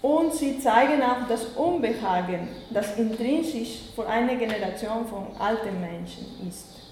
Und 0.02 0.34
sie 0.34 0.60
zeigen 0.60 1.02
auch 1.02 1.26
das 1.30 1.46
Unbehagen, 1.56 2.50
das 2.70 2.98
intrinsisch 2.98 3.80
für 3.96 4.06
eine 4.06 4.36
Generation 4.36 5.08
von 5.08 5.28
alten 5.40 5.80
Menschen 5.80 6.26
ist. 6.50 6.83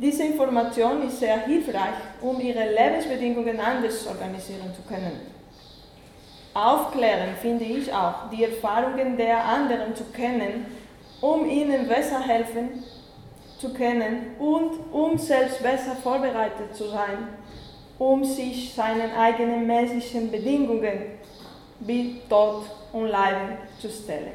Diese 0.00 0.22
Information 0.22 1.02
ist 1.08 1.18
sehr 1.18 1.38
hilfreich, 1.38 1.98
um 2.20 2.40
ihre 2.40 2.72
Lebensbedingungen 2.72 3.58
anders 3.58 4.06
organisieren 4.06 4.72
zu 4.72 4.82
können. 4.82 5.10
Aufklären 6.54 7.34
finde 7.42 7.64
ich 7.64 7.92
auch, 7.92 8.30
die 8.30 8.44
Erfahrungen 8.44 9.16
der 9.16 9.44
anderen 9.44 9.96
zu 9.96 10.04
kennen, 10.04 10.66
um 11.20 11.50
ihnen 11.50 11.88
besser 11.88 12.20
helfen 12.20 12.84
zu 13.58 13.74
können 13.74 14.36
und 14.38 14.70
um 14.92 15.18
selbst 15.18 15.64
besser 15.64 15.96
vorbereitet 15.96 16.76
zu 16.76 16.84
sein, 16.90 17.30
um 17.98 18.24
sich 18.24 18.72
seinen 18.72 19.12
eigenen 19.16 19.66
menschlichen 19.66 20.30
Bedingungen 20.30 21.18
wie 21.80 22.20
Tod 22.28 22.66
und 22.92 23.06
Leiden 23.08 23.58
zu 23.80 23.88
stellen. 23.90 24.34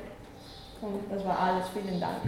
Und 0.82 1.06
das 1.10 1.24
war 1.24 1.40
alles. 1.40 1.66
Vielen 1.74 2.02
Dank. 2.02 2.20